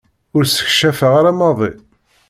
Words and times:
Ur 0.35 0.43
ssekcafeɣ 0.45 1.11
ara 1.19 1.31
maḍi. 1.39 1.71